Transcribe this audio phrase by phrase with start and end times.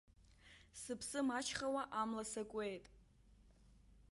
[0.81, 2.85] Сыԥсы маҷхауа амла сакуеит.